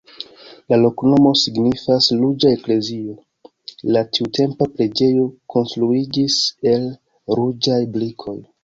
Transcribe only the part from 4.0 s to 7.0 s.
tiutempa preĝejo konstruiĝis el